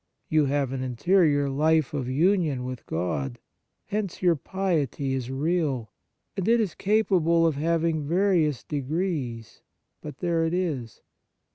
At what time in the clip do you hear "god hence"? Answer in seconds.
2.87-4.19